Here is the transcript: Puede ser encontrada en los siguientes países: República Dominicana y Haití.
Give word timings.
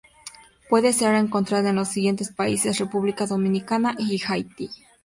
Puede 0.67 0.93
ser 0.93 1.13
encontrada 1.13 1.69
en 1.69 1.75
los 1.75 1.89
siguientes 1.89 2.31
países: 2.31 2.79
República 2.79 3.27
Dominicana 3.27 3.93
y 3.99 4.19
Haití. 4.27 4.71